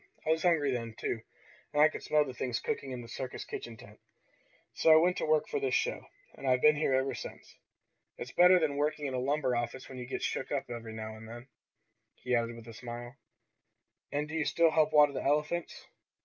I 0.25 0.31
was 0.31 0.41
hungry 0.41 0.71
then, 0.71 0.95
too, 0.97 1.21
and 1.71 1.79
I 1.79 1.87
could 1.87 2.01
smell 2.01 2.25
the 2.25 2.33
things 2.33 2.59
cooking 2.59 2.89
in 2.89 3.01
the 3.03 3.07
circus 3.07 3.45
kitchen 3.45 3.77
tent. 3.77 3.99
So 4.73 4.91
I 4.91 4.95
went 4.95 5.15
to 5.17 5.27
work 5.27 5.47
for 5.47 5.59
this 5.59 5.75
show, 5.75 6.07
and 6.33 6.47
I've 6.47 6.63
been 6.63 6.75
here 6.77 6.95
ever 6.95 7.13
since. 7.13 7.55
It's 8.17 8.31
better 8.31 8.57
than 8.59 8.77
working 8.77 9.05
in 9.05 9.13
a 9.13 9.19
lumber 9.19 9.55
office 9.55 9.87
when 9.87 9.99
you 9.99 10.07
get 10.07 10.23
shook 10.23 10.51
up 10.51 10.71
every 10.71 10.93
now 10.93 11.15
and 11.15 11.29
then," 11.29 11.49
he 12.15 12.33
added 12.35 12.55
with 12.55 12.67
a 12.67 12.73
smile. 12.73 13.15
"And 14.11 14.27
do 14.27 14.33
you 14.33 14.45
still 14.45 14.71
help 14.71 14.91
water 14.91 15.13
the 15.13 15.21
elephants?" 15.23 15.85